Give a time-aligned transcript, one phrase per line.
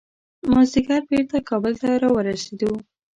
[0.51, 2.71] مازدیګر بیرته کابل ته راورسېدو.